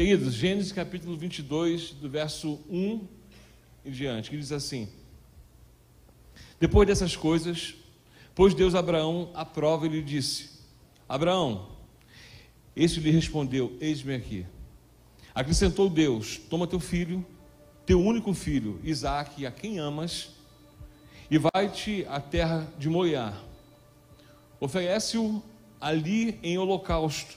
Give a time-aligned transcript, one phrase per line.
[0.00, 3.06] Queridos, Gênesis capítulo 22, do verso 1
[3.84, 4.88] em diante, que diz assim:
[6.58, 7.74] Depois dessas coisas,
[8.34, 10.52] pôs Deus Abraão à prova e lhe disse:
[11.06, 11.68] Abraão,
[12.74, 14.46] esse lhe respondeu: Eis-me aqui.
[15.34, 17.22] Acrescentou Deus: Toma teu filho,
[17.84, 20.30] teu único filho, Isaque, a quem amas,
[21.30, 23.38] e vai-te à terra de Moriá.
[24.58, 25.42] Oferece-o
[25.78, 27.36] ali em holocausto,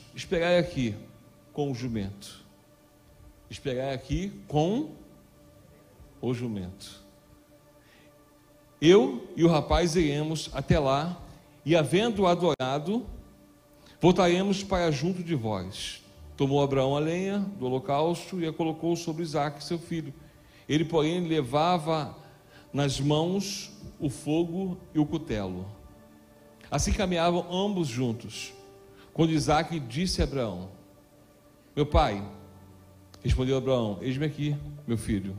[0.15, 0.95] Esperai aqui
[1.53, 2.43] com o jumento.
[3.49, 4.91] Esperai aqui com
[6.21, 7.01] o jumento.
[8.81, 11.21] Eu e o rapaz iremos até lá,
[11.63, 13.05] e havendo adorado,
[13.99, 16.01] voltaremos para junto de vós.
[16.35, 20.13] Tomou Abraão a lenha do holocausto e a colocou sobre Isaac, seu filho.
[20.67, 22.17] Ele, porém, levava
[22.73, 25.67] nas mãos o fogo e o cutelo.
[26.71, 28.53] Assim caminhavam ambos juntos.
[29.13, 30.69] Quando Isaac disse a Abraão:
[31.75, 32.23] Meu pai,
[33.23, 34.55] respondeu Abraão: Eis-me aqui,
[34.87, 35.37] meu filho.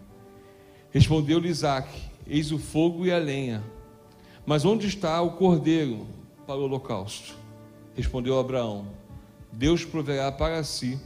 [0.91, 1.89] Respondeu-lhe Isaac:
[2.27, 3.63] Eis o fogo e a lenha.
[4.45, 6.07] Mas onde está o cordeiro
[6.47, 7.35] para o holocausto?
[7.95, 8.87] Respondeu Abraão:
[9.51, 10.99] Deus proverá para si,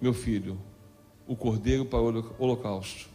[0.00, 0.58] meu filho,
[1.26, 3.08] o cordeiro para o holocausto.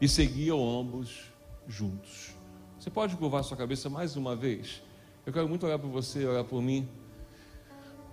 [0.00, 1.32] E seguiam ambos
[1.66, 2.34] juntos.
[2.78, 4.82] Você pode curvar sua cabeça mais uma vez?
[5.24, 6.88] Eu quero muito orar por você, orar por mim,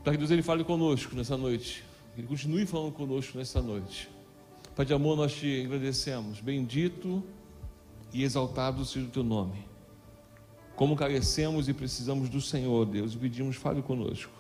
[0.04, 1.84] para que Deus ele fale conosco nessa noite.
[2.18, 4.10] Ele continue falando conosco nessa noite.
[4.76, 6.42] Pai de amor, nós te agradecemos.
[6.42, 7.24] Bendito
[8.12, 9.66] e exaltado seja o teu nome.
[10.76, 14.34] Como carecemos e precisamos do Senhor, Deus, e pedimos, fale conosco.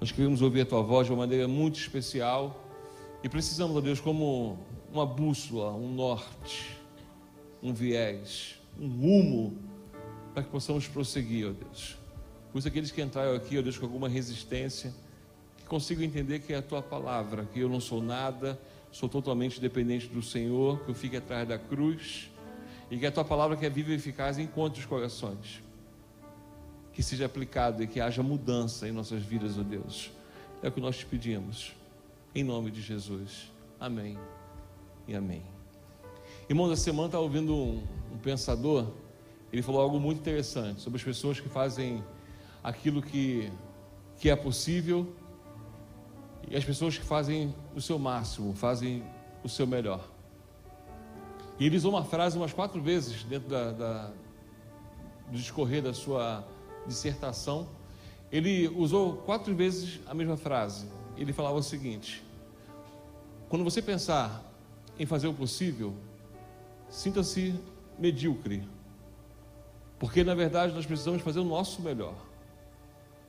[0.00, 2.66] Nós queremos ouvir a tua voz de uma maneira muito especial
[3.22, 4.58] e precisamos, ó Deus, como
[4.92, 6.76] uma bússola, um norte,
[7.62, 9.58] um viés, um rumo
[10.34, 12.01] para que possamos prosseguir, ó Deus.
[12.52, 14.92] Por isso, aqueles que entraram aqui, ó Deus, com alguma resistência,
[15.56, 19.58] que consigam entender que é a tua palavra, que eu não sou nada, sou totalmente
[19.58, 22.30] dependente do Senhor, que eu fique atrás da cruz
[22.90, 25.62] e que a tua palavra que é viva e eficaz encontre os corações.
[26.92, 30.10] Que seja aplicado e que haja mudança em nossas vidas, ó Deus.
[30.62, 31.72] É o que nós te pedimos.
[32.34, 33.50] Em nome de Jesus.
[33.80, 34.18] Amém
[35.08, 35.42] e amém.
[36.50, 37.82] Irmãos, essa semana estava ouvindo um,
[38.12, 38.92] um pensador
[39.52, 42.02] ele falou algo muito interessante sobre as pessoas que fazem
[42.62, 43.52] aquilo que,
[44.18, 45.14] que é possível
[46.48, 49.02] e as pessoas que fazem o seu máximo, fazem
[49.42, 50.08] o seu melhor.
[51.58, 54.10] E ele usou uma frase umas quatro vezes dentro da, da,
[55.30, 56.46] do discorrer da sua
[56.86, 57.68] dissertação.
[58.30, 60.86] Ele usou quatro vezes a mesma frase.
[61.16, 62.22] Ele falava o seguinte:
[63.48, 64.42] quando você pensar
[64.98, 65.94] em fazer o possível,
[66.88, 67.54] sinta-se
[67.98, 68.66] medíocre
[70.02, 72.16] porque na verdade nós precisamos fazer o nosso melhor.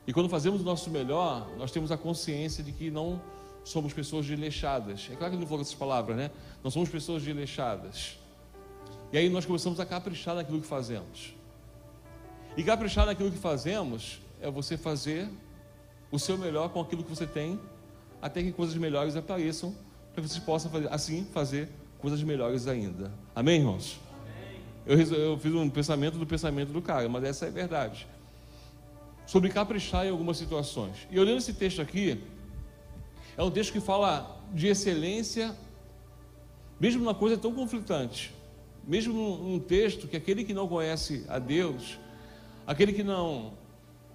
[0.06, 3.22] E quando fazemos o nosso melhor, nós temos a consciência de que não
[3.64, 5.08] somos pessoas desleixadas.
[5.12, 6.32] É claro que ele não falou essas palavras, né?
[6.64, 8.18] Não somos pessoas desleixadas.
[9.12, 11.34] E aí nós começamos a caprichar naquilo que fazemos.
[12.58, 15.30] E caprichar naquilo que fazemos é você fazer
[16.12, 17.60] o seu melhor com aquilo que você tem,
[18.22, 19.76] até que coisas melhores apareçam,
[20.14, 23.12] para que você possa fazer, assim fazer coisas melhores ainda.
[23.34, 24.00] Amém, irmãos?
[24.86, 28.06] Eu, eu fiz um pensamento do pensamento do cara, mas essa é a verdade.
[29.26, 31.08] Sobre caprichar em algumas situações.
[31.10, 32.22] E olhando esse texto aqui,
[33.38, 35.56] é um texto que fala de excelência,
[36.80, 38.34] mesmo numa coisa tão conflitante.
[38.86, 41.98] Mesmo num, texto que aquele que não conhece a Deus,
[42.68, 43.54] aquele que não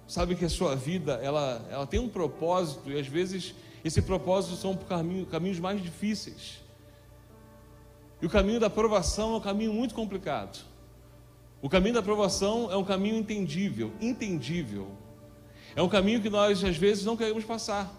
[0.07, 4.55] sabe que a sua vida ela, ela tem um propósito, e às vezes esse propósito
[4.55, 6.59] são caminho, caminhos mais difíceis.
[8.21, 10.63] E o caminho da aprovação é um caminho muito complicado.
[11.61, 14.91] O caminho da aprovação é um caminho entendível, entendível.
[15.79, 17.89] É um caminho que nós às vezes não queremos passar.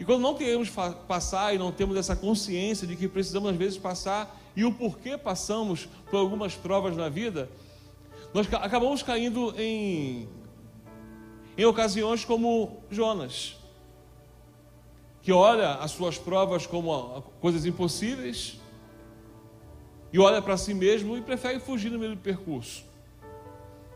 [0.00, 0.70] E quando não queremos
[1.06, 5.18] passar e não temos essa consciência de que precisamos às vezes passar e o porquê
[5.18, 7.50] passamos por algumas provas na vida,
[8.32, 10.26] nós acabamos caindo em,
[11.58, 13.58] em ocasiões como Jonas,
[15.20, 18.58] que olha as suas provas como coisas impossíveis
[20.14, 22.85] e olha para si mesmo e prefere fugir no meio do percurso.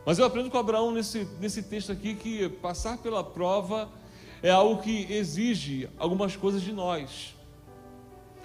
[0.05, 3.89] Mas eu aprendo com Abraão nesse, nesse texto aqui que passar pela prova
[4.41, 7.35] é algo que exige algumas coisas de nós.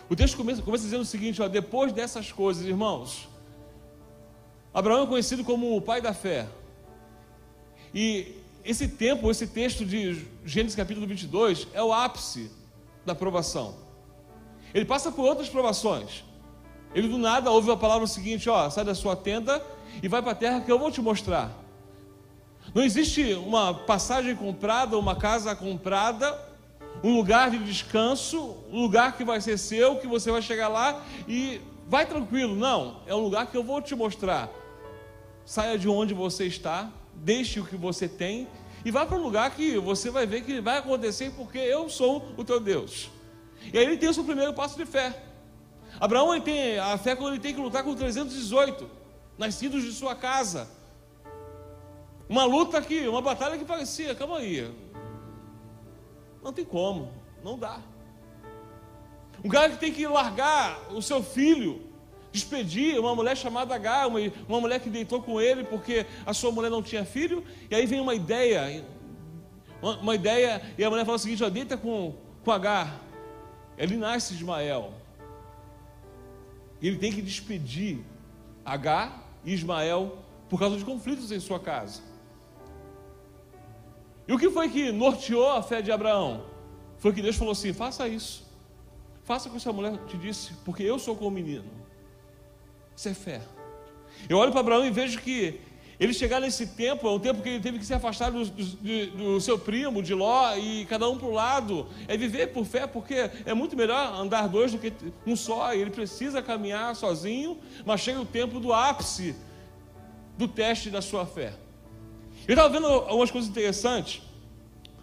[0.09, 3.29] O texto começa, começa dizendo o seguinte: ó, depois dessas coisas, irmãos,
[4.73, 6.47] Abraão é conhecido como o pai da fé.
[7.95, 12.51] E esse tempo, esse texto de Gênesis capítulo 22 é o ápice
[13.07, 13.75] da provação.
[14.75, 16.25] Ele passa por outras provações.
[16.95, 19.63] Ele do nada ouve a palavra seguinte: ó, sai da sua tenda
[20.03, 21.51] e vai para a terra que eu vou te mostrar.
[22.75, 26.39] Não existe uma passagem comprada, uma casa comprada,
[27.03, 31.03] um lugar de descanso, um lugar que vai ser seu, que você vai chegar lá
[31.29, 32.55] e vai tranquilo.
[32.55, 34.51] Não, é um lugar que eu vou te mostrar.
[35.45, 38.49] Saia de onde você está, deixe o que você tem
[38.85, 42.33] e vá para um lugar que você vai ver que vai acontecer porque eu sou
[42.37, 43.11] o teu Deus.
[43.73, 45.26] E aí ele tem o seu primeiro passo de fé.
[46.01, 48.89] Abraão ele tem a fé quando ele tem que lutar com 318
[49.39, 50.69] nascidos de sua casa.
[52.29, 54.73] Uma luta aqui, uma batalha que parecia, calma aí.
[56.43, 57.13] Não tem como,
[57.43, 57.81] não dá.
[59.45, 61.83] Um cara que tem que largar o seu filho,
[62.33, 66.51] despedir uma mulher chamada H, uma, uma mulher que deitou com ele porque a sua
[66.51, 68.85] mulher não tinha filho, e aí vem uma ideia,
[69.81, 72.15] uma, uma ideia, e a mulher fala o seguinte: ó, deita com,
[72.45, 73.01] com H,
[73.79, 74.93] ele nasce Ismael.
[76.81, 78.01] Ele tem que despedir
[78.65, 80.19] H e Ismael
[80.49, 82.03] por causa de conflitos em sua casa.
[84.29, 86.45] E o que foi que norteou a fé de Abraão?
[86.99, 88.45] Foi que Deus falou assim: faça isso.
[89.23, 91.71] Faça o que essa mulher te disse, porque eu sou como menino.
[92.97, 93.43] Isso é fé.
[94.29, 95.61] Eu olho para Abraão e vejo que
[95.99, 99.07] ele chegar nesse tempo, é um tempo que ele teve que se afastar do, do,
[99.17, 101.87] do seu primo, de Ló, e cada um para o lado.
[102.07, 104.93] É viver por fé, porque é muito melhor andar dois do que
[105.27, 105.73] um só.
[105.73, 109.35] Ele precisa caminhar sozinho, mas chega o tempo do ápice
[110.37, 111.55] do teste da sua fé.
[112.47, 114.23] Eu estava vendo algumas coisas interessantes.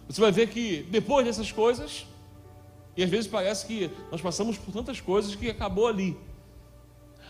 [0.08, 2.06] Você vai ver que depois dessas coisas,
[2.96, 6.16] e às vezes parece que nós passamos por tantas coisas que acabou ali.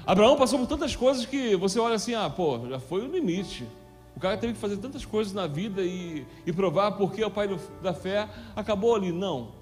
[0.07, 3.67] Abraão passou por tantas coisas que você olha assim, ah, pô, já foi o limite.
[4.15, 7.31] O cara teve que fazer tantas coisas na vida e, e provar porque é o
[7.31, 7.49] pai
[7.83, 9.11] da fé acabou ali.
[9.11, 9.53] Não.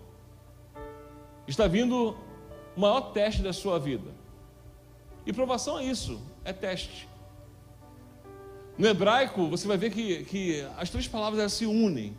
[1.46, 2.16] Está vindo
[2.76, 4.10] o maior teste da sua vida.
[5.24, 7.08] E provação é isso, é teste.
[8.76, 12.16] No hebraico, você vai ver que, que as três palavras elas se unem.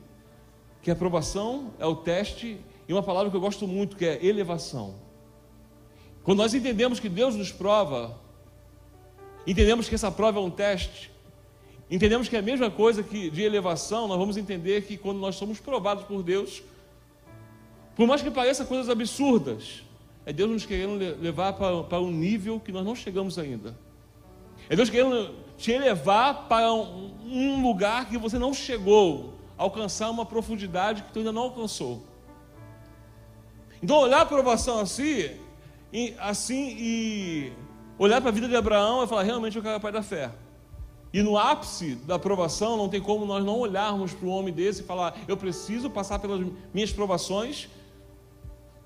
[0.82, 4.26] Que a aprovação é o teste e uma palavra que eu gosto muito, que é
[4.26, 4.96] elevação.
[6.24, 8.18] Quando nós entendemos que Deus nos prova,
[9.46, 11.12] entendemos que essa prova é um teste,
[11.92, 15.36] entendemos que é a mesma coisa que de elevação, nós vamos entender que quando nós
[15.36, 16.64] somos provados por Deus,
[17.96, 19.84] por mais que pareça coisas absurdas,
[20.26, 23.76] é Deus nos querendo levar para, para um nível que nós não chegamos ainda.
[24.70, 30.26] É Deus querendo te elevar para um, um lugar que você não chegou, alcançar uma
[30.26, 32.02] profundidade que tu ainda não alcançou.
[33.82, 35.32] Então, olhar a aprovação assim,
[35.94, 37.54] e, assim e
[38.00, 40.32] olhar para a vida de Abraão e falar: realmente eu quero pai da fé.
[41.14, 44.82] E no ápice da aprovação, não tem como nós não olharmos para um homem desse
[44.82, 47.70] e falar: eu preciso passar pelas minhas provações,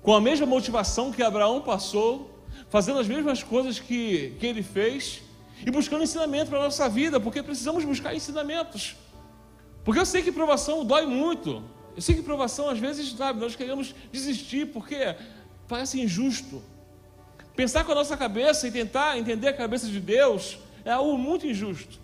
[0.02, 2.30] com a mesma motivação que Abraão passou,
[2.68, 5.22] fazendo as mesmas coisas que, que ele fez,
[5.66, 8.94] e buscando ensinamento para a nossa vida, porque precisamos buscar ensinamentos.
[9.82, 11.62] Porque eu sei que provação dói muito.
[11.96, 15.16] Eu sei que provação, às vezes, sabe, nós queremos desistir, porque
[15.66, 16.62] parece injusto.
[17.58, 21.44] Pensar com a nossa cabeça e tentar entender a cabeça de Deus é algo muito
[21.44, 21.98] injusto.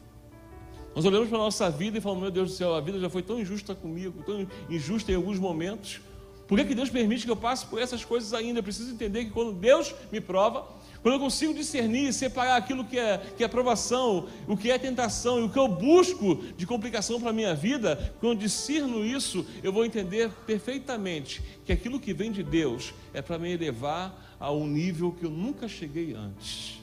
[0.96, 3.08] Nós olhamos para a nossa vida e falamos, meu Deus do céu, a vida já
[3.08, 6.00] foi tão injusta comigo, tão injusta em alguns momentos.
[6.48, 8.58] Por que, que Deus permite que eu passe por essas coisas ainda?
[8.58, 10.66] Eu preciso entender que quando Deus me prova,
[11.02, 14.76] quando eu consigo discernir e separar aquilo que é, que é provação, o que é
[14.76, 19.04] tentação e o que eu busco de complicação para a minha vida, quando eu discerno
[19.04, 24.23] isso, eu vou entender perfeitamente que aquilo que vem de Deus é para me elevar
[24.44, 26.80] a um nível que eu nunca cheguei antes.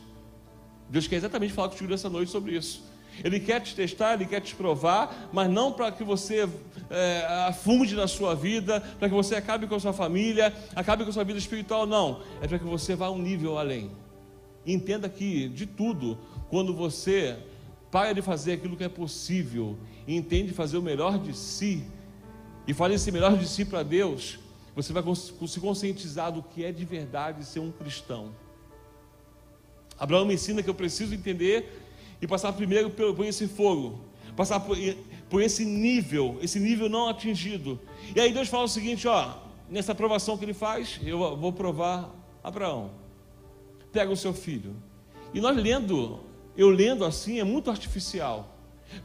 [0.89, 2.83] Deus quer exatamente falar contigo essa noite sobre isso.
[3.23, 6.49] Ele quer te testar, ele quer te provar, mas não para que você
[6.89, 11.09] é, afunde na sua vida, para que você acabe com a sua família, acabe com
[11.09, 12.21] a sua vida espiritual, não.
[12.41, 13.91] É para que você vá um nível além.
[14.65, 16.17] Entenda que de tudo,
[16.49, 17.37] quando você
[17.91, 19.77] para de fazer aquilo que é possível
[20.07, 21.83] e entende fazer o melhor de si
[22.65, 24.39] e faz esse melhor de si para Deus,
[24.75, 28.33] você vai se conscientizar do que é de verdade ser um cristão.
[29.99, 31.81] Abraão me ensina que eu preciso entender
[32.21, 33.99] e passar primeiro por, esse fogo,
[34.35, 34.77] passar por,
[35.29, 37.79] por, esse nível, esse nível não atingido.
[38.15, 39.37] E aí Deus fala o seguinte: ó,
[39.69, 42.09] nessa aprovação que ele faz, eu vou provar
[42.43, 43.01] Abraão
[43.91, 44.75] pega o seu filho.
[45.33, 46.19] E nós lendo,
[46.57, 48.55] eu lendo assim, é muito artificial.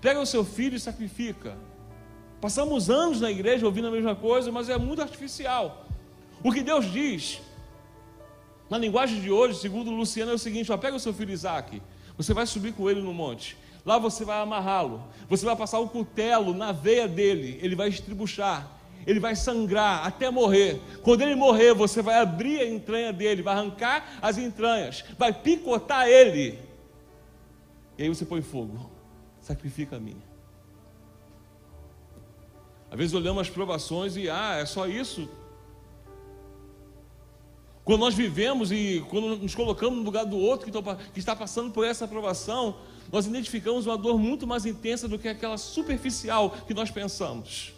[0.01, 1.57] Pega o seu filho e sacrifica.
[2.47, 5.85] Passamos anos na igreja ouvindo a mesma coisa, mas é muito artificial.
[6.45, 7.41] O que Deus diz
[8.71, 11.83] Na linguagem de hoje, segundo Luciano, é o seguinte: ó, pega o seu filho Isaac,
[12.17, 13.57] você vai subir com ele no monte.
[13.85, 15.03] Lá você vai amarrá-lo.
[15.29, 17.59] Você vai passar o cutelo na veia dele.
[17.61, 18.71] Ele vai estribuchar.
[19.05, 20.81] Ele vai sangrar até morrer.
[21.03, 26.07] Quando ele morrer, você vai abrir a entranha dele, vai arrancar as entranhas, vai picotar
[26.07, 26.61] ele.
[27.99, 28.89] E aí você põe fogo.
[29.41, 30.23] Sacrifica a mim.
[32.97, 35.29] Às vezes olhamos as provações e, ah, é só isso?
[37.85, 40.73] Quando nós vivemos e quando nos colocamos no lugar do outro
[41.13, 42.79] que está passando por essa aprovação,
[43.13, 47.75] nós identificamos uma dor muito mais intensa do que aquela superficial que nós pensamos.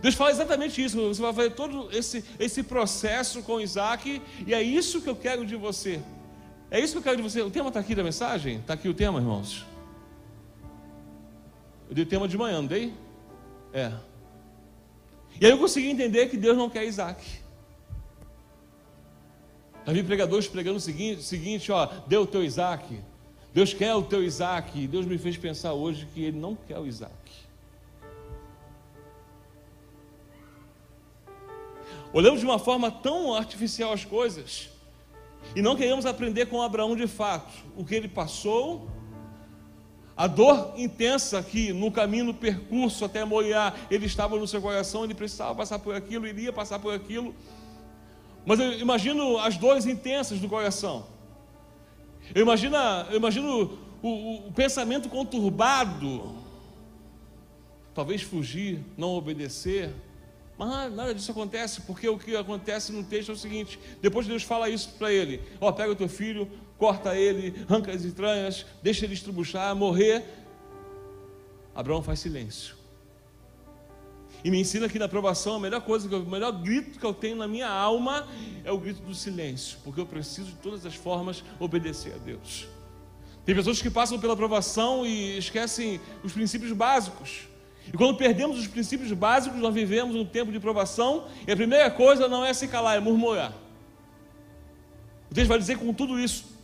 [0.00, 0.96] Deus fala exatamente isso.
[0.96, 5.44] Você vai fazer todo esse, esse processo com Isaac, e é isso que eu quero
[5.44, 6.00] de você.
[6.70, 7.42] É isso que eu quero de você.
[7.42, 8.58] O tema está aqui da mensagem?
[8.58, 9.66] Está aqui o tema, irmãos?
[11.88, 13.07] Eu dei tema de manhã, não dei?
[13.72, 13.92] É.
[15.40, 17.24] E aí eu consegui entender que Deus não quer Isaac.
[19.86, 23.00] Já vi pregadores pregando o seguinte, seguinte ó, dê o teu Isaac.
[23.54, 24.86] Deus quer o teu Isaac.
[24.86, 27.12] Deus me fez pensar hoje que Ele não quer o Isaac.
[32.12, 34.70] Olhamos de uma forma tão artificial as coisas
[35.54, 38.88] e não queremos aprender com Abraão de fato o que ele passou,
[40.18, 45.04] a dor intensa que no caminho, no percurso até Moriá, ele estava no seu coração,
[45.04, 47.32] ele precisava passar por aquilo, iria passar por aquilo.
[48.44, 51.06] Mas eu imagino as dores intensas do coração.
[52.34, 52.76] Eu imagino,
[53.10, 56.34] eu imagino o, o, o pensamento conturbado.
[57.94, 59.94] Talvez fugir, não obedecer.
[60.58, 64.42] Mas nada disso acontece, porque o que acontece no texto é o seguinte: depois Deus
[64.42, 69.04] fala isso para ele: Ó, pega o teu filho, corta ele, arranca as entranhas, deixa
[69.04, 70.24] ele estribuchar, morrer.
[71.74, 72.76] Abraão faz silêncio.
[74.44, 77.36] E me ensina que na aprovação a melhor coisa, o melhor grito que eu tenho
[77.36, 78.26] na minha alma
[78.64, 82.68] é o grito do silêncio, porque eu preciso de todas as formas obedecer a Deus.
[83.44, 87.48] Tem pessoas que passam pela aprovação e esquecem os princípios básicos.
[87.92, 91.90] E quando perdemos os princípios básicos, nós vivemos um tempo de provação, e a primeira
[91.90, 93.52] coisa não é se calar, é murmurar.
[95.32, 96.57] Texto vai dizer com tudo isso.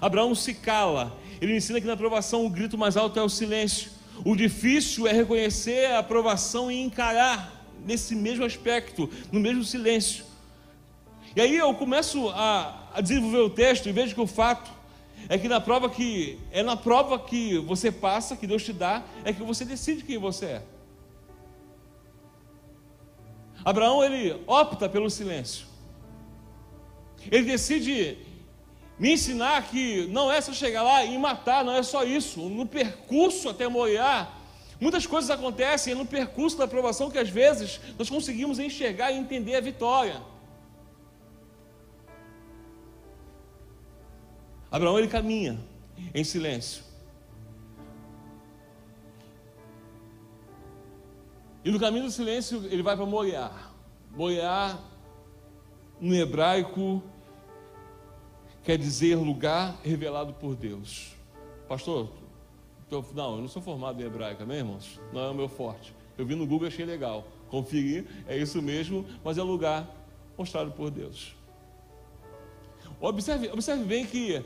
[0.00, 1.16] Abraão se cala.
[1.40, 3.90] Ele ensina que na aprovação o grito mais alto é o silêncio.
[4.24, 10.24] O difícil é reconhecer a aprovação e encarar nesse mesmo aspecto, no mesmo silêncio.
[11.34, 14.70] E aí eu começo a, a desenvolver o texto e vejo que o fato
[15.28, 19.02] é que na prova que é na prova que você passa, que Deus te dá,
[19.24, 20.62] é que você decide quem você é.
[23.64, 25.66] Abraão ele opta pelo silêncio.
[27.30, 28.18] Ele decide
[29.00, 32.38] me ensinar que não é só chegar lá e matar, não é só isso.
[32.50, 34.30] No percurso até Moriá,
[34.78, 39.56] muitas coisas acontecem no percurso da aprovação que às vezes nós conseguimos enxergar e entender
[39.56, 40.20] a vitória.
[44.70, 45.58] Abraão ele caminha
[46.14, 46.84] em silêncio.
[51.64, 53.50] E no caminho do silêncio ele vai para Moriá.
[54.10, 54.78] Moriá,
[55.98, 57.02] no hebraico,
[58.70, 61.08] quer dizer lugar revelado por Deus.
[61.68, 62.08] Pastor,
[63.12, 65.00] não, eu não sou formado em hebraico, amém, irmãos?
[65.12, 65.92] Não é o meu forte.
[66.16, 67.26] Eu vi no Google achei legal.
[67.48, 69.92] Conferi, é isso mesmo, mas é lugar
[70.38, 71.34] mostrado por Deus.
[73.00, 74.40] Observe, observe bem que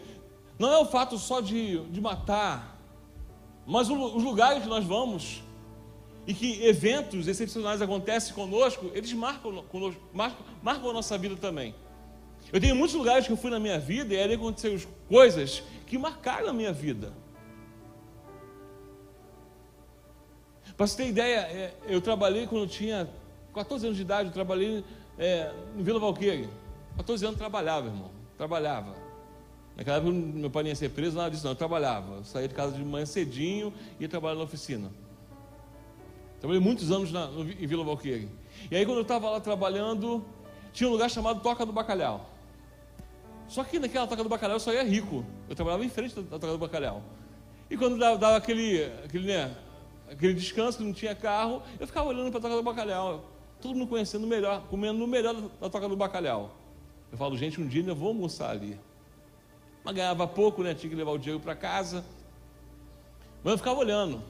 [0.58, 2.80] não é o fato só de, de matar,
[3.66, 5.42] mas os lugares que nós vamos
[6.26, 11.74] e que eventos excepcionais acontecem conosco, eles marcam, conosco, marcam, marcam a nossa vida também.
[12.52, 15.98] Eu tenho muitos lugares que eu fui na minha vida e ali aconteceram coisas que
[15.98, 17.12] marcaram a minha vida.
[20.76, 23.08] Para você ter ideia, é, eu trabalhei quando eu tinha
[23.54, 24.84] 14 anos de idade, eu trabalhei
[25.16, 26.48] é, no Vila Valqueire.
[26.96, 28.10] 14 anos trabalhava, irmão.
[28.36, 28.94] Trabalhava.
[29.76, 31.52] Naquela época meu pai nem ia ser preso, nada disso, não.
[31.52, 32.16] Eu trabalhava.
[32.16, 34.90] Eu saía de casa de manhã cedinho e ia trabalhar na oficina.
[36.40, 38.28] Trabalhei muitos anos na, no, em Vila Valqueire.
[38.70, 40.24] E aí quando eu estava lá trabalhando,
[40.72, 42.30] tinha um lugar chamado Toca do Bacalhau.
[43.48, 45.24] Só que naquela toca do bacalhau eu só ia rico.
[45.48, 47.02] Eu trabalhava em frente da, toca do bacalhau.
[47.70, 49.56] E quando dava, dava aquele, aquele, né,
[50.10, 53.30] aquele descanso, que não tinha carro, eu ficava olhando para a toca do bacalhau.
[53.60, 56.56] Todo mundo conhecendo melhor, comendo no melhor da toca do bacalhau.
[57.10, 58.78] Eu falo, gente, um dia eu vou almoçar ali.
[59.84, 60.74] Mas ganhava pouco, né?
[60.74, 62.04] Tinha que levar o dinheiro para casa.
[63.42, 64.22] Mas eu ficava olhando.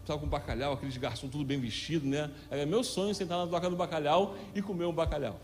[0.00, 2.30] Estava com bacalhau, aqueles garçons tudo bem vestido, né?
[2.50, 5.38] Era meu sonho sentar na toca do bacalhau e comer um bacalhau.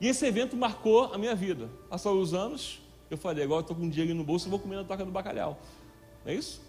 [0.00, 1.70] E esse evento marcou a minha vida.
[1.88, 4.76] Passaram os anos, eu falei, agora estou com um dinheiro no bolso, eu vou comer
[4.76, 5.58] na toca do bacalhau.
[6.24, 6.60] Não é isso?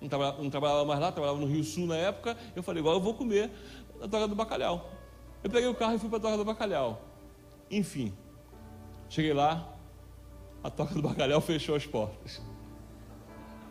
[0.00, 2.36] Não trabalhava, não trabalhava mais lá, trabalhava no Rio Sul na época.
[2.56, 3.50] Eu falei, agora eu vou comer
[4.00, 4.90] na toca do bacalhau.
[5.44, 7.02] Eu peguei o carro e fui para a toca do bacalhau.
[7.70, 8.12] Enfim,
[9.12, 9.68] Cheguei lá,
[10.64, 12.40] a toca do bacalhau fechou as portas.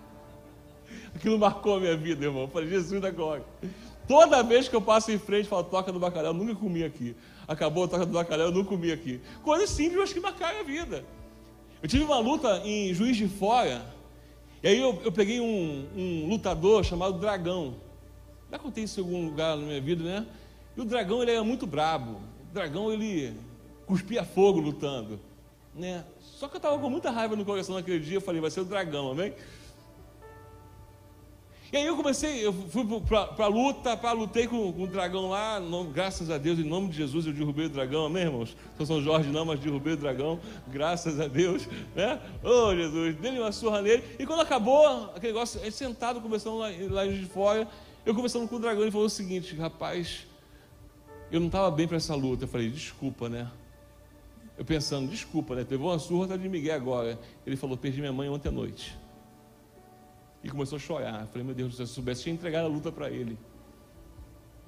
[1.15, 2.44] Aquilo marcou a minha vida, irmão.
[2.44, 3.44] Eu falei, Jesus da glória.
[4.08, 7.15] Toda vez que eu passo em frente, falo, toca do bacalhau, nunca comi aqui.
[7.51, 9.20] Acabou a toca do bacalhau, eu não comi aqui.
[9.43, 11.03] Coisas simples, mas que marcaram a vida.
[11.84, 13.86] Eu tive uma luta em Juiz de Fora,
[14.63, 17.75] e aí eu, eu peguei um, um, lutador chamado Dragão.
[18.50, 20.25] Já contei isso em algum lugar na minha vida, né?
[20.77, 22.22] E o dragão, ele era muito brabo.
[22.50, 23.34] O dragão, ele
[23.86, 25.20] cuspia fogo lutando.
[25.75, 26.05] Né?
[26.20, 28.62] Só que eu estava com muita raiva no coração naquele dia, eu falei, vai ser
[28.62, 29.34] o dragão, amém?
[31.71, 35.29] E aí eu comecei, eu fui para a luta, para lutei com, com, o dragão
[35.29, 35.57] lá,
[35.93, 38.57] graças a Deus, em nome de Jesus eu derrubei o dragão, amém, irmãos?
[38.75, 40.37] Sou São Jorge não, mas derrubei o dragão,
[40.67, 42.19] graças a Deus, né?
[42.43, 44.85] Oh, Jesus, dei uma surra nele, e quando acabou
[45.15, 47.65] aquele negócio, gente sentado, conversando lá, lá de fora,
[48.05, 50.27] eu conversando com o dragão, ele falou o seguinte, rapaz,
[51.31, 53.49] eu não estava bem para essa luta, eu falei, desculpa, né?
[54.57, 55.63] Eu pensando, desculpa, né?
[55.63, 57.17] Teve uma surra, tá de Miguel agora.
[57.47, 58.95] Ele falou, perdi minha mãe ontem à noite.
[60.43, 61.21] E começou a chorar.
[61.21, 63.38] Eu falei, meu Deus, se eu soubesse, tinha entregado a luta para ele.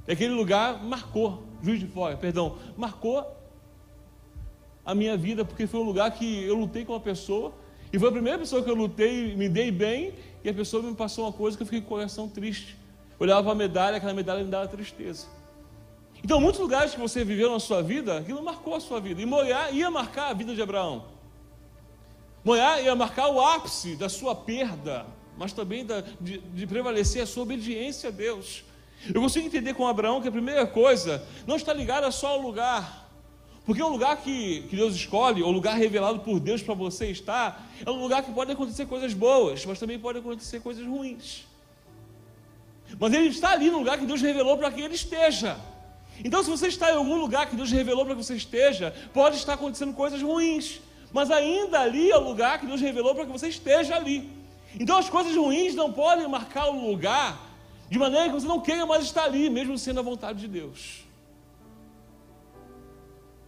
[0.07, 3.25] E aquele lugar marcou, Juiz de Fora, perdão, marcou
[4.85, 7.53] a minha vida, porque foi um lugar que eu lutei com uma pessoa,
[7.91, 10.13] e foi a primeira pessoa que eu lutei, me dei bem,
[10.43, 12.77] e a pessoa me passou uma coisa que eu fiquei com o coração triste.
[13.17, 15.27] Olhava para a medalha, aquela medalha me dava tristeza.
[16.23, 19.21] Então, muitos lugares que você viveu na sua vida, aquilo marcou a sua vida.
[19.21, 21.05] E Moriá ia marcar a vida de Abraão.
[22.43, 25.05] Moriá ia marcar o ápice da sua perda,
[25.37, 28.63] mas também da, de, de prevalecer a sua obediência a Deus.
[29.13, 33.03] Eu consigo entender com Abraão que a primeira coisa não está ligada só ao lugar.
[33.65, 37.69] Porque o lugar que, que Deus escolhe, o lugar revelado por Deus para você estar,
[37.85, 41.45] é um lugar que pode acontecer coisas boas, mas também pode acontecer coisas ruins.
[42.99, 45.57] Mas ele está ali no lugar que Deus revelou para que ele esteja.
[46.23, 49.37] Então, se você está em algum lugar que Deus revelou para que você esteja, pode
[49.37, 50.81] estar acontecendo coisas ruins.
[51.11, 54.29] Mas ainda ali é o lugar que Deus revelou para que você esteja ali.
[54.79, 57.39] Então as coisas ruins não podem marcar o lugar
[57.89, 61.03] de maneira que você não queira mais estar ali, mesmo sendo a vontade de Deus.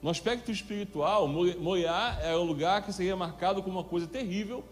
[0.02, 4.64] No aspecto espiritual, Moriá é um lugar que seria marcado como uma coisa terrível.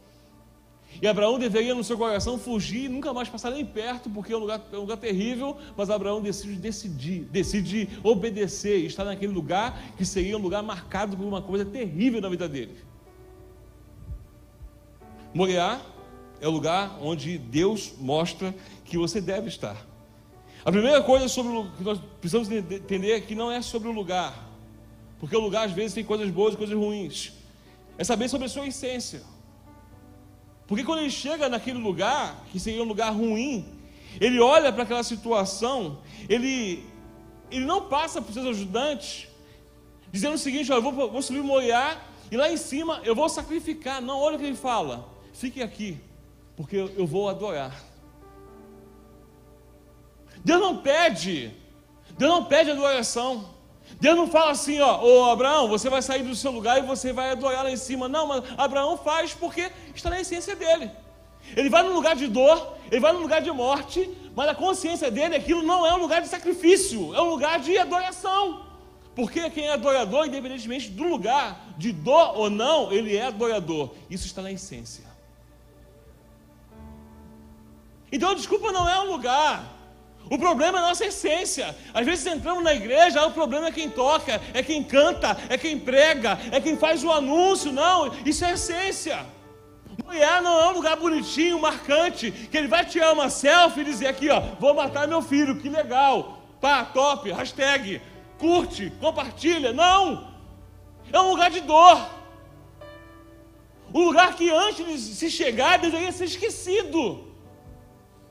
[1.02, 4.38] E Abraão deveria, no seu coração, fugir e nunca mais passar nem perto, porque é
[4.38, 5.58] um lugar, é um lugar terrível.
[5.76, 11.18] Mas Abraão decide decidir, decide obedecer e estar naquele lugar que seria um lugar marcado
[11.18, 12.78] por uma coisa terrível na vida dele.
[15.34, 15.82] Moriá
[16.44, 18.54] é o lugar onde Deus mostra
[18.84, 19.78] que você deve estar.
[20.66, 23.94] A primeira coisa sobre o que nós precisamos entender é que não é sobre o
[23.94, 24.50] lugar,
[25.22, 27.32] porque o lugar às vezes tem coisas boas e coisas ruins.
[27.98, 29.24] É saber sobre a sua essência.
[30.68, 33.66] Porque quando ele chega naquele lugar, que seria um lugar ruim,
[34.20, 36.86] ele olha para aquela situação, ele,
[37.50, 39.30] ele não passa para os seus ajudantes,
[40.12, 43.30] dizendo o seguinte: olha, eu vou, vou subir Moriá e lá em cima eu vou
[43.30, 44.02] sacrificar.
[44.02, 45.98] Não, olha o que ele fala: fiquem aqui,
[46.56, 47.84] porque eu vou adorar.
[50.44, 51.54] Deus não pede,
[52.18, 53.54] Deus não pede adoração.
[54.00, 57.14] Deus não fala assim, ó, ô Abraão, você vai sair do seu lugar e você
[57.14, 58.08] vai adorar lá em cima.
[58.08, 60.92] Não, mas Abraão faz porque está na essência dele.
[61.56, 65.12] Ele vai num lugar de dor, ele vai num lugar de morte, mas a consciência
[65.12, 68.66] dele, aquilo não é um lugar de sacrifício, é um lugar de adoração.
[69.16, 73.92] Porque quem é adorador, independentemente do lugar, de dor ou não, ele é adorador.
[74.10, 75.13] Isso está na essência.
[78.14, 79.64] Então, desculpa não é um lugar.
[80.30, 81.76] O problema é a nossa essência.
[81.92, 85.80] Às vezes entramos na igreja, o problema é quem toca, é quem canta, é quem
[85.80, 87.72] prega, é quem faz o anúncio.
[87.72, 89.26] Não, isso é essência.
[90.06, 94.06] Mulher não é um lugar bonitinho, marcante, que ele vai tirar uma selfie e dizer
[94.06, 96.40] aqui, ó, vou matar meu filho, que legal.
[96.62, 98.00] Pá, top, hashtag,
[98.38, 99.74] curte, compartilha.
[99.74, 100.32] Não!
[101.12, 102.00] É um lugar de dor.
[103.92, 107.33] Um lugar que antes de se chegar deveria ser esquecido.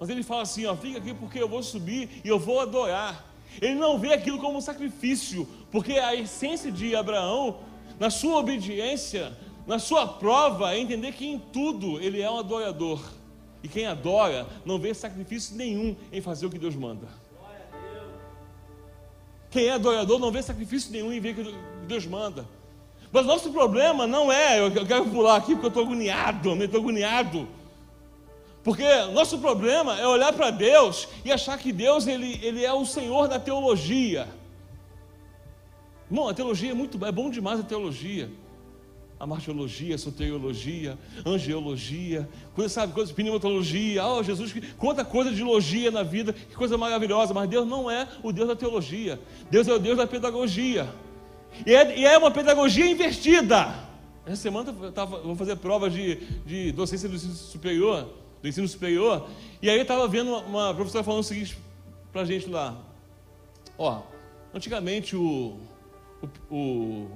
[0.02, 3.24] Mas ele fala assim: ó, fica aqui porque eu vou subir e eu vou adorar.
[3.60, 7.60] Ele não vê aquilo como um sacrifício, porque a essência de Abraão,
[8.00, 9.32] na sua obediência,
[9.64, 13.00] na sua prova, é entender que em tudo ele é um adorador.
[13.62, 17.06] E quem adora não vê sacrifício nenhum em fazer o que Deus manda.
[19.52, 21.54] Quem é adorador não vê sacrifício nenhum em ver o que
[21.86, 22.44] Deus manda.
[23.12, 26.80] Mas nosso problema não é, eu quero pular aqui porque eu estou agoniado, eu estou
[26.80, 27.46] agoniado.
[28.62, 32.86] Porque nosso problema é olhar para Deus e achar que Deus ele, ele é o
[32.86, 34.28] Senhor da teologia.
[36.08, 38.30] Bom, a teologia é muito é bom demais a teologia.
[39.18, 45.92] A martiologia, a soteriologia, angiologia, coisa, sabe, coisa pneumatologia, oh, Jesus, quanta coisa de logia
[45.92, 49.72] na vida, que coisa maravilhosa, mas Deus não é o Deus da teologia, Deus é
[49.72, 50.92] o Deus da pedagogia,
[51.64, 53.72] e é, e é uma pedagogia invertida.
[54.26, 58.08] essa semana eu tava, vou fazer prova de, de docência do ensino superior,
[58.42, 59.28] do ensino superior,
[59.62, 61.56] e aí eu estava vendo uma, uma, professora falando o seguinte
[62.12, 62.76] para a gente lá.
[63.78, 64.02] Ó,
[64.52, 65.56] antigamente o,
[66.50, 66.56] o,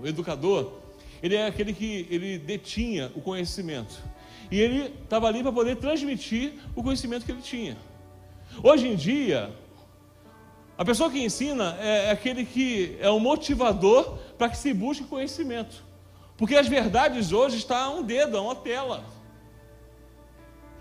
[0.01, 0.73] o educador,
[1.23, 4.01] ele é aquele que ele detinha o conhecimento.
[4.51, 7.77] E ele estava ali para poder transmitir o conhecimento que ele tinha.
[8.63, 9.51] Hoje em dia,
[10.79, 15.05] a pessoa que ensina é, é aquele que é o motivador para que se busque
[15.05, 15.85] conhecimento.
[16.37, 19.16] Porque as verdades hoje estão a um dedo, a uma tela.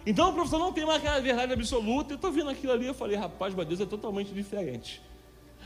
[0.05, 2.13] Então o professor não tem mais aquela verdade absoluta.
[2.13, 5.01] Eu estou vendo aquilo ali, eu falei, rapaz, mas Deus é totalmente diferente.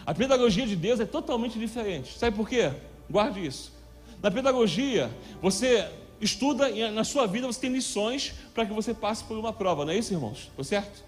[0.05, 2.17] A pedagogia de Deus é totalmente diferente.
[2.17, 2.71] Sabe por quê?
[3.09, 3.73] Guarde isso.
[4.21, 5.09] Na pedagogia,
[5.41, 5.89] você
[6.21, 9.85] estuda e na sua vida você tem lições para que você passe por uma prova,
[9.85, 10.47] não é isso, irmãos?
[10.49, 11.03] Estou certo?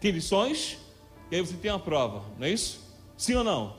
[0.00, 0.78] Tem lições
[1.30, 2.80] e aí você tem uma prova, não é isso?
[3.16, 3.74] Sim ou não?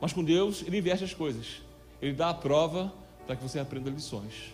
[0.00, 1.62] Mas com Deus, Ele inverte as coisas.
[2.00, 2.92] Ele dá a prova
[3.26, 4.52] para que você aprenda lições.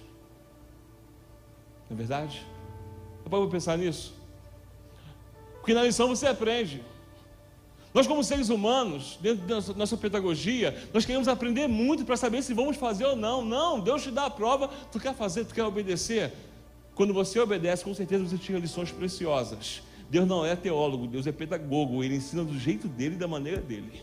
[1.88, 2.46] Não é verdade?
[3.30, 4.12] Pode pensar nisso?
[5.60, 6.82] Porque na lição você aprende.
[7.92, 12.54] Nós, como seres humanos, dentro da nossa pedagogia, nós queremos aprender muito para saber se
[12.54, 13.44] vamos fazer ou não.
[13.44, 16.32] Não, Deus te dá a prova, tu quer fazer, tu quer obedecer.
[16.94, 19.82] Quando você obedece, com certeza você tira lições preciosas.
[20.08, 23.60] Deus não é teólogo, Deus é pedagogo, ele ensina do jeito dele e da maneira
[23.60, 24.02] dele.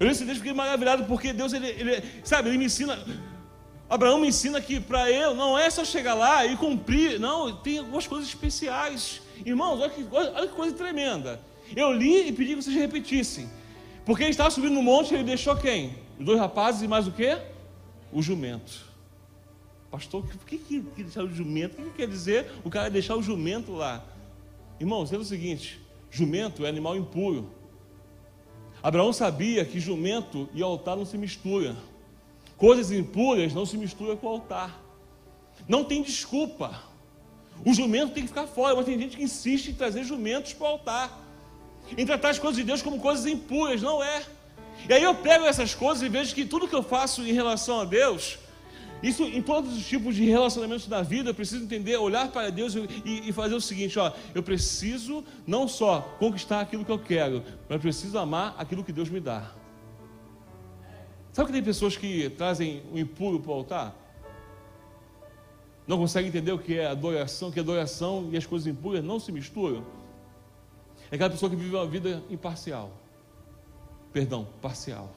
[0.00, 2.98] Eu nesse Deus fiquei maravilhado porque Deus, ele, ele, sabe, ele me ensina.
[3.88, 7.78] Abraão me ensina que para eu não é só chegar lá e cumprir, não, tem
[7.78, 9.22] algumas coisas especiais.
[9.46, 11.40] Irmãos, olha que, olha que coisa tremenda.
[11.74, 13.48] Eu li e pedi que vocês repetissem.
[14.04, 15.96] Porque ele estava subindo no monte, ele deixou quem?
[16.18, 17.38] Os dois rapazes e mais o quê?
[18.12, 18.86] O jumento.
[19.90, 21.80] Pastor, o que, que, que deixar o jumento?
[21.80, 24.04] O que, que quer dizer o cara deixar o jumento lá?
[24.78, 27.50] Irmãos, é o seguinte: jumento é animal impuro.
[28.82, 31.76] Abraão sabia que jumento e altar não se misturam.
[32.58, 34.78] Coisas impuras não se misturam com o altar.
[35.66, 36.82] Não tem desculpa.
[37.64, 40.66] O jumento tem que ficar fora, mas tem gente que insiste em trazer jumentos para
[40.66, 41.18] o altar.
[41.96, 44.22] Em tratar as coisas de Deus como coisas impuras, não é.
[44.86, 47.80] E aí eu pego essas coisas e vejo que tudo que eu faço em relação
[47.80, 48.38] a Deus
[49.02, 52.74] isso em todos os tipos de relacionamentos da vida, eu preciso entender, olhar para Deus
[52.74, 57.44] e, e, fazer o seguinte: ó, eu preciso não só conquistar aquilo que eu quero,
[57.68, 59.52] mas preciso amar aquilo que Deus me dá.
[61.32, 63.96] Sabe que tem pessoas que trazem o impuro para o altar?
[65.86, 69.32] Não conseguem entender o que é adoração, que adoração e as coisas impuras não se
[69.32, 69.84] misturam.
[71.10, 72.90] É aquela pessoa que vive uma vida imparcial.
[74.12, 75.10] Perdão, parcial.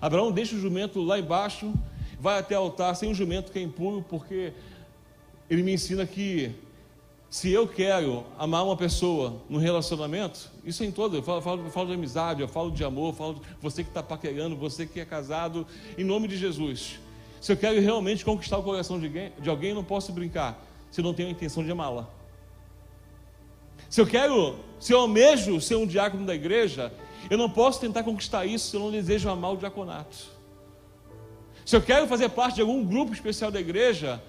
[0.00, 1.72] Abraão deixa o jumento lá embaixo,
[2.18, 4.52] vai até o altar sem o jumento que é impuro, porque
[5.48, 6.54] ele me ensina que
[7.28, 11.70] se eu quero amar uma pessoa no relacionamento, isso é em todo, eu falo, falo,
[11.70, 14.86] falo de amizade, eu falo de amor, eu falo de você que está paquerando, você
[14.86, 15.66] que é casado,
[15.98, 16.98] em nome de Jesus.
[17.40, 20.64] Se eu quero realmente conquistar o coração de alguém, de alguém eu não posso brincar,
[20.90, 22.08] se eu não tenho a intenção de amá-la.
[23.90, 26.92] Se eu quero, se eu almejo ser um diácono da igreja,
[27.28, 30.16] eu não posso tentar conquistar isso se eu não desejo amar o diaconato.
[31.64, 34.22] Se eu quero fazer parte de algum grupo especial da igreja,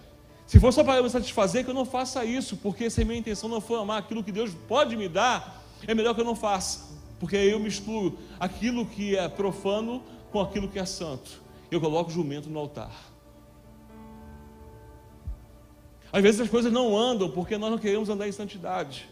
[0.48, 3.18] se for só para me satisfazer, que eu não faça isso, porque se a minha
[3.18, 6.36] intenção não for amar aquilo que Deus pode me dar, é melhor que eu não
[6.36, 11.42] faça, porque aí eu misturo aquilo que é profano com aquilo que é santo.
[11.72, 12.92] Eu coloco o jumento no altar.
[16.12, 19.10] Às vezes as coisas não andam porque nós não queremos andar em santidade.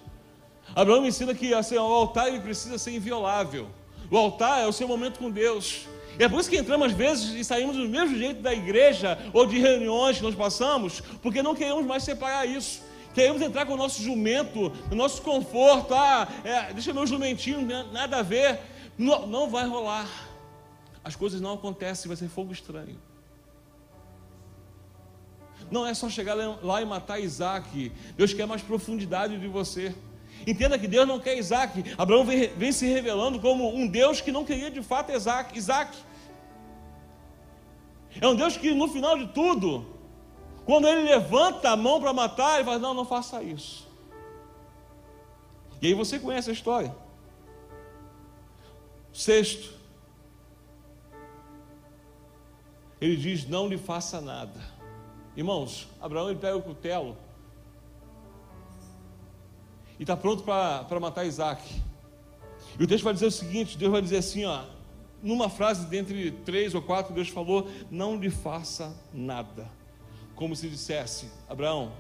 [0.76, 3.68] Abraão ensina que assim, o altar ele precisa ser inviolável.
[4.10, 5.88] O altar é o seu momento com Deus.
[6.18, 9.46] É por isso que entramos às vezes e saímos do mesmo jeito da igreja ou
[9.46, 12.82] de reuniões que nós passamos, porque não queremos mais separar isso.
[13.14, 15.94] Queremos entrar com o nosso jumento, no nosso conforto.
[15.94, 18.60] Ah, é, deixa meu jumentinho, né, nada a ver.
[18.98, 20.10] Não, não vai rolar.
[21.04, 22.98] As coisas não acontecem, vai ser fogo estranho.
[25.70, 27.92] Não é só chegar lá e matar Isaac.
[28.16, 29.94] Deus quer mais profundidade de você.
[30.46, 31.84] Entenda que Deus não quer Isaac.
[31.98, 35.58] Abraão vem, vem, se revelando como um Deus que não queria de fato Isaac.
[35.58, 35.98] Isaac.
[38.20, 39.86] É um Deus que no final de tudo,
[40.66, 43.88] quando ele levanta a mão para matar, ele fala: Não, não faça isso.
[45.82, 46.96] E aí você conhece a história.
[49.12, 49.74] Sexto,
[53.02, 54.60] ele diz: Não lhe faça nada.
[55.36, 57.18] Irmãos, Abraão ele pega o cutelo
[60.00, 61.82] e está pronto para matar Isaac.
[62.80, 64.64] E o texto vai dizer o seguinte: Deus vai dizer assim, ó,
[65.22, 69.70] numa frase dentre três ou quatro, Deus falou: Não lhe faça nada.
[70.36, 71.94] Como se dissesse: Abraão,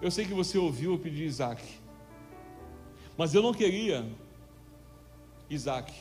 [0.00, 1.62] eu sei que você ouviu eu pedir Isaac,
[3.16, 4.06] mas eu não queria
[5.50, 5.92] Isaac.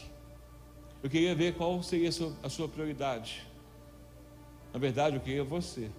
[1.01, 3.45] Eu queria ver qual seria a sua, a sua prioridade.
[4.73, 5.89] Na verdade, eu queria você.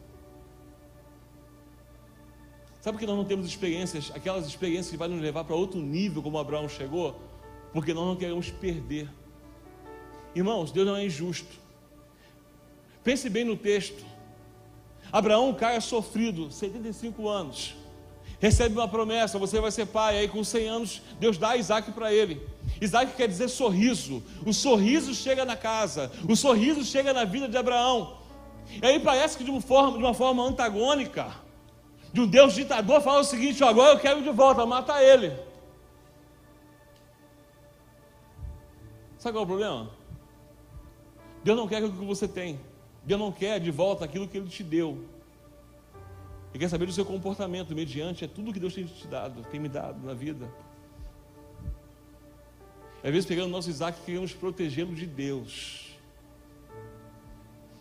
[2.81, 6.23] Sabe que nós não temos experiências, aquelas experiências que vão nos levar para outro nível,
[6.23, 7.21] como Abraão chegou?
[7.73, 9.09] Porque nós não queremos perder.
[10.35, 11.55] Irmãos, Deus não é injusto.
[13.03, 14.05] Pense bem no texto.
[15.13, 17.75] Abraão, cara sofrido, 75 anos,
[18.39, 20.19] recebe uma promessa: você vai ser pai.
[20.19, 22.41] Aí, com 100 anos, Deus dá Isaac para ele.
[22.81, 24.23] Isaac quer dizer sorriso.
[24.45, 28.19] O sorriso chega na casa, o sorriso chega na vida de Abraão.
[28.83, 31.33] E aí parece que de uma forma, de uma forma antagônica,
[32.13, 35.33] de um Deus ditador, fala o seguinte: agora eu quero de volta, mata ele.
[39.19, 39.91] Sabe qual é o problema?
[41.43, 42.61] Deus não quer aquilo que você tem.
[43.09, 45.03] Deus não quer de volta aquilo que Ele te deu.
[46.51, 49.59] Ele quer saber do seu comportamento mediante é tudo que Deus tem te dado, tem
[49.59, 50.47] me dado na vida.
[53.03, 55.97] Às vezes pegando o nosso Isaac queremos protegê-lo de Deus.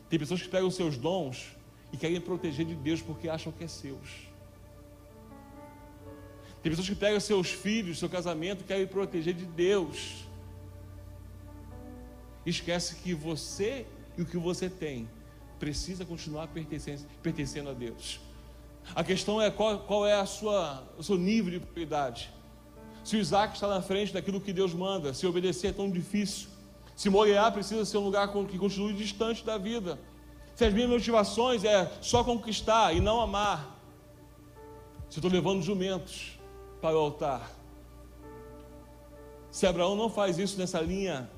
[0.09, 1.57] Tem pessoas que pegam seus dons
[1.91, 4.29] e querem proteger de Deus porque acham que é seus.
[6.63, 10.25] Tem pessoas que pegam seus filhos, seu casamento e querem proteger de Deus.
[12.45, 13.85] Esquece que você
[14.17, 15.16] e o que você tem
[15.59, 18.19] precisa continuar pertencendo, pertencendo a Deus.
[18.95, 22.31] A questão é qual, qual é a sua, o seu nível de prioridade.
[23.03, 26.49] Se o Isaac está na frente daquilo que Deus manda, se obedecer é tão difícil.
[26.95, 29.99] Se Moriá precisa ser um lugar que continue distante da vida.
[30.55, 33.79] Se as minhas motivações é só conquistar e não amar.
[35.09, 36.37] Se eu estou levando jumentos
[36.81, 37.51] para o altar.
[39.51, 41.29] Se Abraão não faz isso nessa linha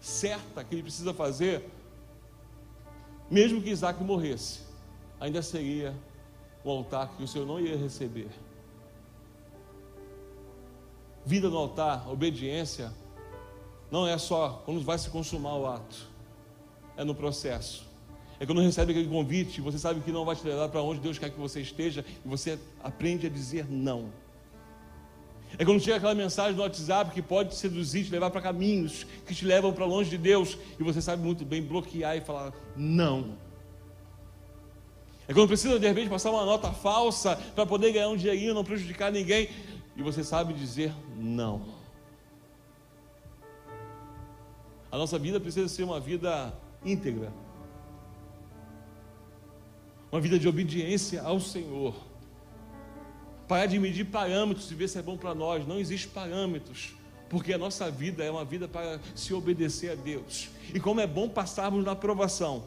[0.00, 1.68] certa que ele precisa fazer,
[3.30, 4.60] mesmo que Isaac morresse,
[5.20, 5.94] ainda seria
[6.64, 8.28] o altar que o Senhor não ia receber.
[11.24, 12.92] Vida no altar, obediência,
[13.90, 16.06] não é só quando vai se consumar o ato,
[16.96, 17.86] é no processo.
[18.40, 21.18] É quando recebe aquele convite, você sabe que não vai te levar para onde Deus
[21.18, 24.10] quer que você esteja, e você aprende a dizer não.
[25.56, 29.06] É quando chega aquela mensagem no WhatsApp que pode te seduzir, te levar para caminhos
[29.26, 32.52] que te levam para longe de Deus, e você sabe muito bem bloquear e falar
[32.76, 33.36] não.
[35.26, 38.64] É quando precisa de repente passar uma nota falsa para poder ganhar um dinheirinho, não
[38.64, 39.48] prejudicar ninguém,
[39.96, 41.78] e você sabe dizer não.
[44.90, 47.30] A nossa vida precisa ser uma vida íntegra,
[50.10, 52.07] uma vida de obediência ao Senhor.
[53.48, 55.66] Parar de medir parâmetros e ver se é bom para nós.
[55.66, 56.94] Não existe parâmetros,
[57.30, 60.50] porque a nossa vida é uma vida para se obedecer a Deus.
[60.74, 62.64] E como é bom passarmos na aprovação,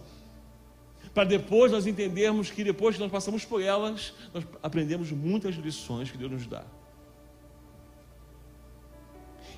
[1.13, 6.09] para depois nós entendermos que depois que nós passamos por elas, nós aprendemos muitas lições
[6.09, 6.63] que Deus nos dá.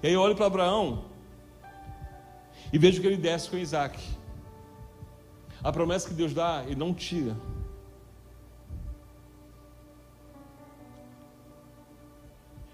[0.01, 1.05] E aí eu olho para Abraão
[2.73, 3.97] e vejo que ele desce com Isaac.
[5.63, 7.37] A promessa que Deus dá, ele não tira.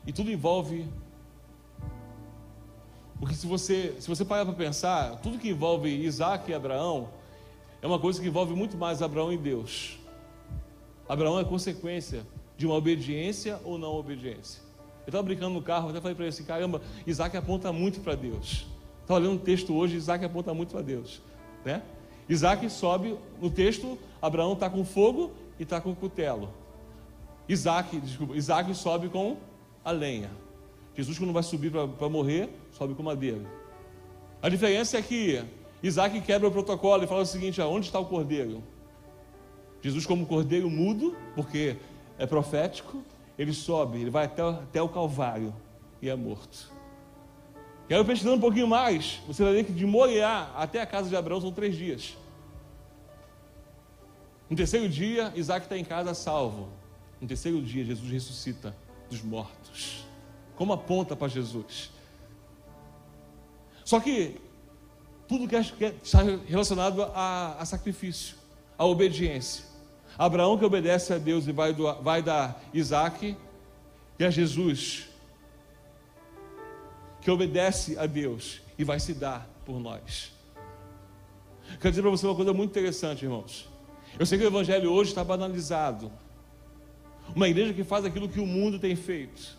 [0.10, 0.88] E tudo envolve.
[3.20, 7.10] Porque se você, se você parar para pensar, tudo que envolve Isaac e Abraão
[7.80, 10.00] é uma coisa que envolve muito mais Abraão e Deus.
[11.08, 12.26] Abraão é consequência
[12.58, 14.64] de uma obediência ou não obediência.
[15.06, 18.16] Eu estava brincando no carro, até falei para ele assim: caramba, Isaac aponta muito para
[18.16, 18.66] Deus.
[19.04, 21.22] Estava lendo um texto hoje, Isaac aponta muito para Deus.
[21.64, 21.84] Né?
[22.28, 26.50] Isaac sobe no texto, Abraão está com fogo e está com cutelo.
[27.48, 29.38] Isaac, desculpa, Isaac sobe com
[29.84, 30.32] a lenha.
[30.96, 33.42] Jesus, quando vai subir para morrer, sobe com madeira.
[34.42, 35.44] A diferença é que
[35.82, 38.64] Isaac quebra o protocolo e fala o seguinte: onde está o cordeiro?
[39.82, 41.78] Jesus, como cordeiro mudo, porque
[42.18, 43.02] é profético,
[43.38, 45.56] ele sobe, ele vai até, até o Calvário
[46.02, 46.72] e é morto.
[47.90, 51.16] Aí, pesquisando um pouquinho mais, você vai ver que de Moriá até a casa de
[51.16, 52.18] Abraão são três dias.
[54.50, 56.68] No terceiro dia, Isaac está em casa salvo.
[57.20, 58.76] No terceiro dia, Jesus ressuscita
[59.10, 60.06] dos mortos.
[60.56, 61.92] Como aponta para Jesus.
[63.84, 64.40] Só que
[65.28, 68.36] tudo que está relacionado a, a sacrifício,
[68.78, 69.66] a obediência.
[70.18, 73.38] Abraão que obedece a Deus e vai, do, vai dar Isaac,
[74.18, 75.08] e a Jesus
[77.22, 80.32] que obedece a Deus e vai se dar por nós.
[81.80, 83.70] Quero dizer para você uma coisa muito interessante, irmãos.
[84.18, 86.12] Eu sei que o Evangelho hoje está banalizado.
[87.36, 89.58] Uma igreja que faz aquilo que o mundo tem feito.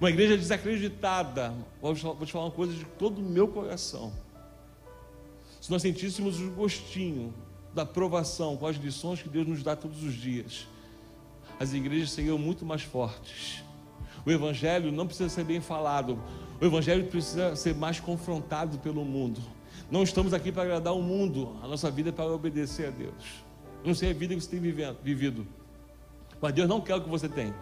[0.00, 1.54] Uma igreja desacreditada.
[1.80, 4.12] Vou te falar uma coisa de todo o meu coração.
[5.60, 7.32] Se nós sentíssemos o gostinho
[7.74, 10.66] da aprovação com as lições que Deus nos dá todos os dias,
[11.58, 13.62] as igrejas seriam muito mais fortes.
[14.24, 16.18] O Evangelho não precisa ser bem falado,
[16.60, 19.40] o Evangelho precisa ser mais confrontado pelo mundo.
[19.90, 23.45] Não estamos aqui para agradar o mundo, a nossa vida é para obedecer a Deus.
[23.86, 25.46] Eu não sei a vida que você tem vivendo, vivido,
[26.40, 27.54] mas Deus não quer o que você tem.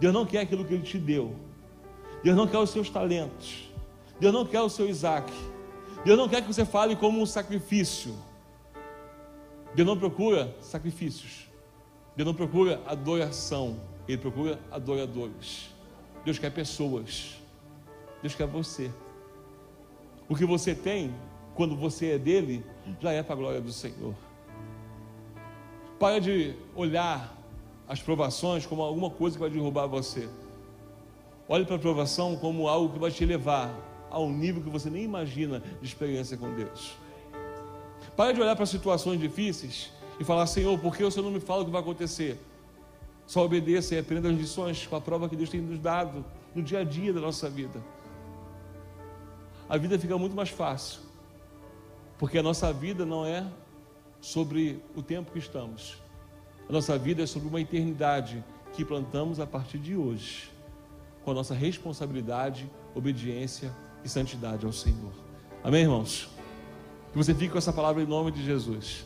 [0.00, 1.36] Deus não quer aquilo que Ele te deu.
[2.24, 3.70] Deus não quer os seus talentos.
[4.18, 5.32] Deus não quer o seu Isaac.
[6.04, 8.12] Deus não quer que você fale como um sacrifício.
[9.72, 11.48] Deus não procura sacrifícios.
[12.16, 13.78] Deus não procura adoração.
[14.08, 15.70] Ele procura adoradores.
[16.24, 17.40] Deus quer pessoas.
[18.20, 18.90] Deus quer você.
[20.28, 21.14] O que você tem,
[21.54, 22.66] quando você é dele,
[23.00, 24.12] já é para a glória do Senhor.
[26.00, 27.36] Para de olhar
[27.86, 30.30] as provações como alguma coisa que vai derrubar você.
[31.46, 33.70] Olhe para a provação como algo que vai te levar
[34.10, 36.96] a um nível que você nem imagina de experiência com Deus.
[38.16, 41.40] Para de olhar para situações difíceis e falar, Senhor, por que o Senhor não me
[41.40, 42.40] fala o que vai acontecer?
[43.26, 46.62] Só obedeça e aprenda as lições com a prova que Deus tem nos dado no
[46.62, 47.78] dia a dia da nossa vida.
[49.68, 51.02] A vida fica muito mais fácil,
[52.18, 53.46] porque a nossa vida não é
[54.20, 55.96] sobre o tempo que estamos,
[56.68, 60.50] a nossa vida é sobre uma eternidade que plantamos a partir de hoje,
[61.24, 65.12] com a nossa responsabilidade, obediência e santidade ao Senhor.
[65.64, 66.28] Amém, irmãos?
[67.10, 69.04] Que você fique com essa palavra em nome de Jesus.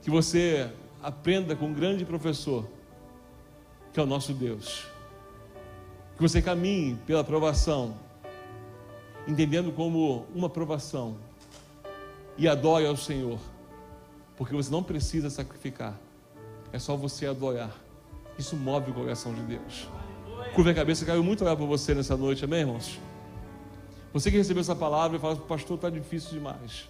[0.00, 2.66] Que você aprenda com um grande professor,
[3.92, 4.86] que é o nosso Deus.
[6.16, 7.94] Que você caminhe pela aprovação,
[9.28, 11.16] entendendo como uma aprovação,
[12.38, 13.38] e adore ao Senhor,
[14.40, 16.00] porque você não precisa sacrificar,
[16.72, 17.76] é só você adorar.
[18.38, 19.86] Isso move o coração de Deus.
[20.54, 22.98] Curva a cabeça, quero muito orar por você nessa noite, amém, irmãos?
[24.14, 26.88] Você que recebeu essa palavra e fala, pastor, está difícil demais.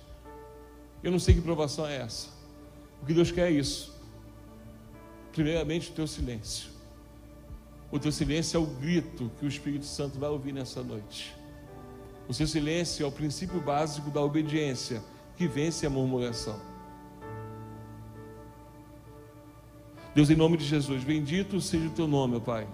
[1.02, 2.28] Eu não sei que provação é essa.
[3.02, 3.98] O que Deus quer é isso.
[5.32, 6.70] Primeiramente, o teu silêncio.
[7.90, 11.34] O teu silêncio é o grito que o Espírito Santo vai ouvir nessa noite.
[12.28, 15.02] O seu silêncio é o princípio básico da obediência
[15.36, 16.69] que vence a murmuração.
[20.14, 22.66] Deus, em nome de Jesus, bendito seja o teu nome, meu Pai.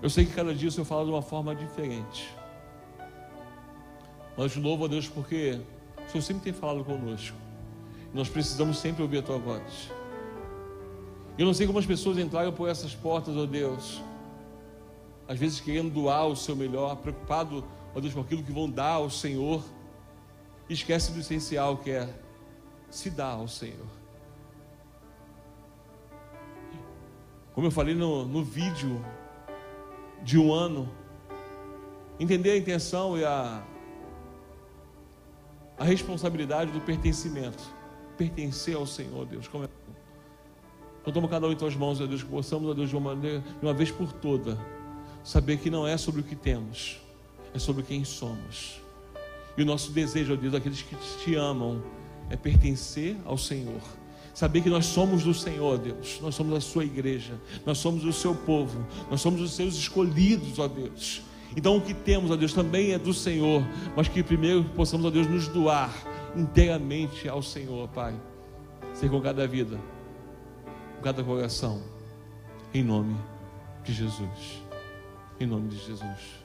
[0.00, 2.34] Eu sei que cada dia o Senhor fala de uma forma diferente.
[4.36, 5.60] Mas louvo a Deus porque
[6.06, 7.36] o Senhor sempre tem falado conosco.
[8.14, 9.90] Nós precisamos sempre ouvir a tua voz.
[11.36, 14.00] Eu não sei como as pessoas entraram por essas portas, ó Deus.
[15.26, 17.64] Às vezes querendo doar o seu melhor, preocupado,
[17.94, 19.62] ó Deus, com aquilo que vão dar ao Senhor.
[20.70, 22.08] Esquece do essencial que é
[22.88, 23.97] se dar ao Senhor.
[27.58, 29.04] Como eu falei no, no vídeo
[30.22, 30.88] de um ano,
[32.20, 33.64] entender a intenção e a,
[35.76, 37.64] a responsabilidade do pertencimento.
[38.16, 39.48] Pertencer ao Senhor, Deus.
[39.48, 39.68] Como é...
[41.00, 43.16] Então toma cada um em tuas mãos, ó Deus, que possamos, ó Deus, de uma,
[43.16, 44.56] de uma vez por toda,
[45.24, 47.00] saber que não é sobre o que temos,
[47.52, 48.80] é sobre quem somos.
[49.56, 50.94] E o nosso desejo, ó Deus, daqueles que
[51.24, 51.82] te amam,
[52.30, 53.82] é pertencer ao Senhor.
[54.38, 56.20] Saber que nós somos do Senhor, Deus.
[56.22, 57.34] Nós somos a sua igreja.
[57.66, 58.86] Nós somos o seu povo.
[59.10, 61.22] Nós somos os seus escolhidos, ó Deus.
[61.56, 63.60] Então o que temos, ó Deus, também é do Senhor,
[63.96, 65.92] mas que primeiro possamos, ó Deus, nos doar
[66.36, 68.14] inteiramente ao Senhor, Pai.
[68.94, 69.76] Ser com cada vida,
[70.94, 71.82] com cada coração,
[72.72, 73.16] em nome
[73.82, 74.62] de Jesus.
[75.40, 76.37] Em nome de Jesus.